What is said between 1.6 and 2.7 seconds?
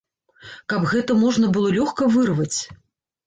лёгка вырваць.